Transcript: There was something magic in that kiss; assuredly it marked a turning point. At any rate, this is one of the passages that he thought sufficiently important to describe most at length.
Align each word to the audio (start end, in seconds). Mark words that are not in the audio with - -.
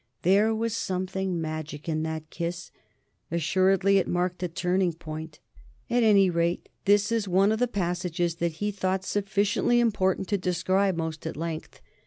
There 0.23 0.55
was 0.55 0.75
something 0.75 1.39
magic 1.39 1.87
in 1.87 2.01
that 2.01 2.31
kiss; 2.31 2.71
assuredly 3.29 3.99
it 3.99 4.07
marked 4.07 4.41
a 4.41 4.47
turning 4.47 4.93
point. 4.93 5.39
At 5.91 6.01
any 6.01 6.27
rate, 6.27 6.69
this 6.85 7.11
is 7.11 7.27
one 7.27 7.51
of 7.51 7.59
the 7.59 7.67
passages 7.67 8.37
that 8.37 8.53
he 8.53 8.71
thought 8.71 9.03
sufficiently 9.05 9.79
important 9.79 10.27
to 10.29 10.39
describe 10.39 10.95
most 10.97 11.27
at 11.27 11.37
length. 11.37 11.81